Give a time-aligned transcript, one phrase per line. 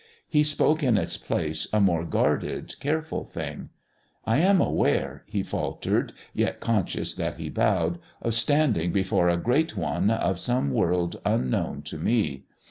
[0.27, 3.69] He spoke in its place a more guarded, careful thing:
[4.25, 9.77] "I am aware," he faltered, yet conscious that he bowed, "of standing before a Great
[9.77, 12.45] One of some world unknown to me.